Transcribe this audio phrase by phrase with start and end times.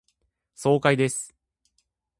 [0.55, 1.35] 爽快です。